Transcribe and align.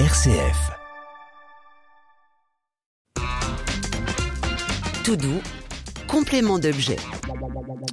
RCF. 0.00 0.72
Tout 5.04 5.14
doux, 5.14 5.40
complément 6.08 6.58
d'objet. 6.58 6.96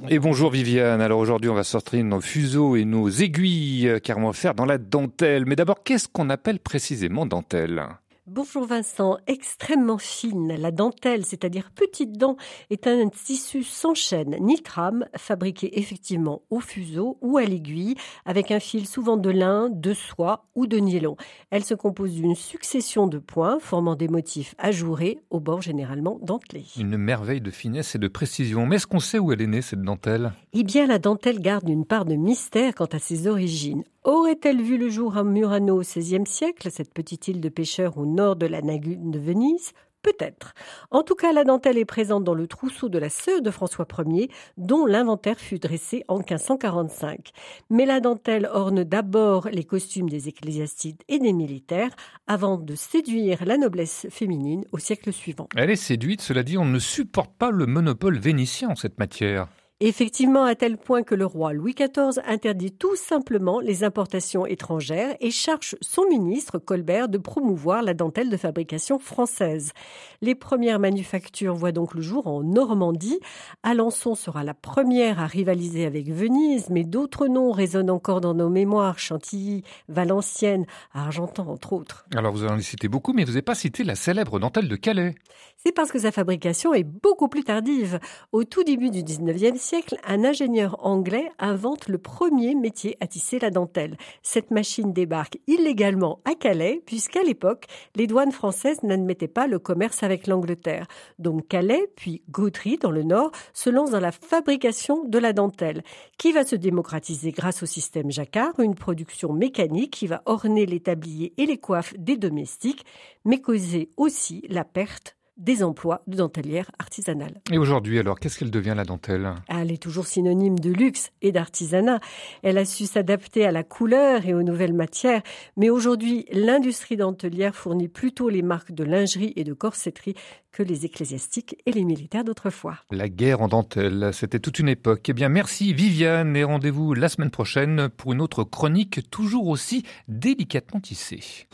Et 0.08 0.18
bonjour 0.18 0.50
Viviane. 0.50 1.00
Alors 1.00 1.20
aujourd'hui, 1.20 1.48
on 1.48 1.54
va 1.54 1.62
sortir 1.62 2.02
nos 2.02 2.20
fuseaux 2.20 2.74
et 2.74 2.84
nos 2.84 3.08
aiguilles, 3.08 4.00
car 4.02 4.18
on 4.18 4.26
va 4.26 4.32
faire 4.32 4.54
dans 4.56 4.64
la 4.64 4.78
dentelle. 4.78 5.46
Mais 5.46 5.54
d'abord, 5.54 5.84
qu'est-ce 5.84 6.08
qu'on 6.08 6.28
appelle 6.28 6.58
précisément 6.58 7.24
dentelle? 7.24 7.86
Bonjour 8.34 8.64
Vincent, 8.64 9.18
extrêmement 9.26 9.98
fine. 9.98 10.56
La 10.56 10.70
dentelle, 10.70 11.26
c'est-à-dire 11.26 11.70
petite 11.70 12.16
dent, 12.16 12.38
est 12.70 12.86
un 12.86 13.10
tissu 13.10 13.62
sans 13.62 13.92
chaîne 13.92 14.38
ni 14.40 14.62
trame, 14.62 15.04
fabriqué 15.14 15.78
effectivement 15.78 16.40
au 16.48 16.58
fuseau 16.58 17.18
ou 17.20 17.36
à 17.36 17.44
l'aiguille, 17.44 17.94
avec 18.24 18.50
un 18.50 18.58
fil 18.58 18.88
souvent 18.88 19.18
de 19.18 19.28
lin, 19.28 19.68
de 19.70 19.92
soie 19.92 20.46
ou 20.54 20.66
de 20.66 20.78
nylon. 20.78 21.18
Elle 21.50 21.62
se 21.62 21.74
compose 21.74 22.14
d'une 22.14 22.34
succession 22.34 23.06
de 23.06 23.18
points 23.18 23.58
formant 23.60 23.96
des 23.96 24.08
motifs 24.08 24.54
ajourés, 24.56 25.18
au 25.28 25.38
bord 25.38 25.60
généralement 25.60 26.18
dentelés. 26.22 26.64
Une 26.78 26.96
merveille 26.96 27.42
de 27.42 27.50
finesse 27.50 27.96
et 27.96 27.98
de 27.98 28.08
précision. 28.08 28.64
Mais 28.64 28.76
est-ce 28.76 28.86
qu'on 28.86 28.98
sait 28.98 29.18
où 29.18 29.30
elle 29.32 29.42
est 29.42 29.46
née, 29.46 29.60
cette 29.60 29.82
dentelle? 29.82 30.32
Eh 30.54 30.64
bien, 30.64 30.86
la 30.86 30.98
dentelle 30.98 31.40
garde 31.42 31.68
une 31.68 31.84
part 31.84 32.06
de 32.06 32.14
mystère 32.14 32.74
quant 32.76 32.86
à 32.86 32.98
ses 32.98 33.26
origines. 33.26 33.84
Aurait-elle 34.04 34.60
vu 34.60 34.78
le 34.78 34.88
jour 34.88 35.16
à 35.16 35.22
Murano 35.22 35.76
au 35.76 35.82
XVIe 35.82 36.26
siècle, 36.26 36.72
cette 36.72 36.92
petite 36.92 37.28
île 37.28 37.40
de 37.40 37.48
pêcheurs 37.48 37.98
au 37.98 38.04
nord 38.04 38.34
de 38.34 38.46
la 38.46 38.60
lagune 38.60 39.12
de 39.12 39.18
Venise? 39.20 39.70
Peut-être. 40.02 40.54
En 40.90 41.04
tout 41.04 41.14
cas, 41.14 41.32
la 41.32 41.44
dentelle 41.44 41.78
est 41.78 41.84
présente 41.84 42.24
dans 42.24 42.34
le 42.34 42.48
trousseau 42.48 42.88
de 42.88 42.98
la 42.98 43.08
sœur 43.08 43.42
de 43.42 43.50
François 43.52 43.86
Ier, 44.04 44.28
dont 44.56 44.86
l'inventaire 44.86 45.38
fut 45.38 45.60
dressé 45.60 46.02
en 46.08 46.16
1545. 46.16 47.30
Mais 47.70 47.86
la 47.86 48.00
dentelle 48.00 48.50
orne 48.52 48.82
d'abord 48.82 49.48
les 49.52 49.62
costumes 49.62 50.10
des 50.10 50.26
ecclésiastiques 50.26 51.02
et 51.06 51.20
des 51.20 51.32
militaires, 51.32 51.94
avant 52.26 52.56
de 52.56 52.74
séduire 52.74 53.44
la 53.44 53.56
noblesse 53.56 54.08
féminine 54.10 54.64
au 54.72 54.78
siècle 54.78 55.12
suivant. 55.12 55.48
Elle 55.54 55.70
est 55.70 55.76
séduite, 55.76 56.22
cela 56.22 56.42
dit, 56.42 56.58
on 56.58 56.64
ne 56.64 56.80
supporte 56.80 57.36
pas 57.38 57.52
le 57.52 57.66
monopole 57.66 58.18
vénitien 58.18 58.70
en 58.70 58.74
cette 58.74 58.98
matière. 58.98 59.46
Effectivement, 59.84 60.44
à 60.44 60.54
tel 60.54 60.76
point 60.76 61.02
que 61.02 61.16
le 61.16 61.26
roi 61.26 61.52
Louis 61.52 61.74
XIV 61.74 62.22
interdit 62.24 62.70
tout 62.70 62.94
simplement 62.94 63.58
les 63.58 63.82
importations 63.82 64.46
étrangères 64.46 65.16
et 65.18 65.32
charge 65.32 65.74
son 65.80 66.06
ministre 66.06 66.58
Colbert 66.58 67.08
de 67.08 67.18
promouvoir 67.18 67.82
la 67.82 67.92
dentelle 67.92 68.30
de 68.30 68.36
fabrication 68.36 69.00
française. 69.00 69.72
Les 70.20 70.36
premières 70.36 70.78
manufactures 70.78 71.56
voient 71.56 71.72
donc 71.72 71.94
le 71.94 72.00
jour 72.00 72.28
en 72.28 72.44
Normandie. 72.44 73.18
Alençon 73.64 74.14
sera 74.14 74.44
la 74.44 74.54
première 74.54 75.18
à 75.18 75.26
rivaliser 75.26 75.84
avec 75.84 76.08
Venise, 76.12 76.70
mais 76.70 76.84
d'autres 76.84 77.26
noms 77.26 77.50
résonnent 77.50 77.90
encore 77.90 78.20
dans 78.20 78.34
nos 78.34 78.50
mémoires. 78.50 79.00
Chantilly, 79.00 79.64
Valenciennes, 79.88 80.64
Argentan, 80.94 81.48
entre 81.48 81.72
autres. 81.72 82.06
Alors 82.14 82.30
vous 82.30 82.44
en 82.44 82.50
avez 82.50 82.62
cité 82.62 82.86
beaucoup, 82.86 83.14
mais 83.14 83.24
vous 83.24 83.32
n'avez 83.32 83.42
pas 83.42 83.56
cité 83.56 83.82
la 83.82 83.96
célèbre 83.96 84.38
dentelle 84.38 84.68
de 84.68 84.76
Calais. 84.76 85.16
C'est 85.56 85.72
parce 85.72 85.90
que 85.90 85.98
sa 85.98 86.12
fabrication 86.12 86.72
est 86.72 86.84
beaucoup 86.84 87.28
plus 87.28 87.42
tardive. 87.42 87.98
Au 88.30 88.44
tout 88.44 88.62
début 88.62 88.90
du 88.90 89.02
19e 89.02 89.56
siècle, 89.56 89.71
un 90.04 90.24
ingénieur 90.24 90.76
anglais 90.84 91.30
invente 91.38 91.88
le 91.88 91.98
premier 91.98 92.54
métier 92.54 92.96
à 93.00 93.06
tisser 93.06 93.38
la 93.38 93.50
dentelle. 93.50 93.96
Cette 94.22 94.50
machine 94.50 94.92
débarque 94.92 95.38
illégalement 95.46 96.20
à 96.24 96.34
Calais, 96.34 96.82
puisqu'à 96.84 97.22
l'époque, 97.22 97.66
les 97.96 98.06
douanes 98.06 98.32
françaises 98.32 98.82
n'admettaient 98.82 99.28
pas 99.28 99.46
le 99.46 99.58
commerce 99.58 100.02
avec 100.02 100.26
l'Angleterre. 100.26 100.86
Donc 101.18 101.48
Calais, 101.48 101.86
puis 101.96 102.22
Gautry, 102.30 102.76
dans 102.76 102.90
le 102.90 103.02
Nord, 103.02 103.32
se 103.54 103.70
lance 103.70 103.90
dans 103.90 104.00
la 104.00 104.12
fabrication 104.12 105.04
de 105.04 105.18
la 105.18 105.32
dentelle, 105.32 105.82
qui 106.18 106.32
va 106.32 106.44
se 106.44 106.56
démocratiser 106.56 107.30
grâce 107.32 107.62
au 107.62 107.66
système 107.66 108.10
jacquard, 108.10 108.58
une 108.60 108.74
production 108.74 109.32
mécanique 109.32 109.92
qui 109.92 110.06
va 110.06 110.22
orner 110.26 110.66
les 110.66 110.80
tabliers 110.80 111.32
et 111.38 111.46
les 111.46 111.58
coiffes 111.58 111.94
des 111.98 112.16
domestiques, 112.16 112.84
mais 113.24 113.40
causer 113.40 113.90
aussi 113.96 114.44
la 114.48 114.64
perte 114.64 115.16
des 115.42 115.62
emplois 115.62 116.02
de 116.06 116.16
dentelière 116.16 116.70
artisanale. 116.78 117.40
Et 117.50 117.58
aujourd'hui, 117.58 117.98
alors, 117.98 118.18
qu'est-ce 118.18 118.38
qu'elle 118.38 118.50
devient 118.50 118.74
la 118.76 118.84
dentelle? 118.84 119.34
Elle 119.48 119.72
est 119.72 119.82
toujours 119.82 120.06
synonyme 120.06 120.58
de 120.58 120.70
luxe 120.70 121.10
et 121.20 121.32
d'artisanat. 121.32 122.00
Elle 122.42 122.58
a 122.58 122.64
su 122.64 122.86
s'adapter 122.86 123.44
à 123.44 123.50
la 123.50 123.64
couleur 123.64 124.24
et 124.24 124.34
aux 124.34 124.42
nouvelles 124.42 124.72
matières, 124.72 125.22
mais 125.56 125.68
aujourd'hui, 125.68 126.26
l'industrie 126.32 126.96
dentelière 126.96 127.56
fournit 127.56 127.88
plutôt 127.88 128.28
les 128.28 128.42
marques 128.42 128.72
de 128.72 128.84
lingerie 128.84 129.32
et 129.36 129.44
de 129.44 129.52
corsetterie 129.52 130.14
que 130.52 130.62
les 130.62 130.84
ecclésiastiques 130.84 131.56
et 131.66 131.72
les 131.72 131.84
militaires 131.84 132.24
d'autrefois. 132.24 132.76
La 132.90 133.08
guerre 133.08 133.40
en 133.40 133.48
dentelle, 133.48 134.10
c'était 134.12 134.38
toute 134.38 134.58
une 134.58 134.68
époque. 134.68 135.08
Eh 135.08 135.12
bien, 135.12 135.28
merci 135.28 135.72
Viviane 135.72 136.36
et 136.36 136.44
rendez-vous 136.44 136.94
la 136.94 137.08
semaine 137.08 137.30
prochaine 137.30 137.88
pour 137.88 138.12
une 138.12 138.20
autre 138.20 138.44
chronique 138.44 139.10
toujours 139.10 139.48
aussi 139.48 139.84
délicatement 140.08 140.80
tissée. 140.80 141.48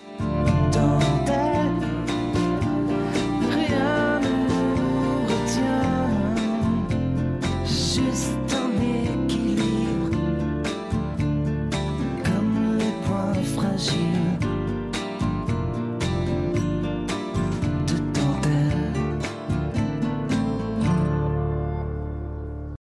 just 7.99 8.48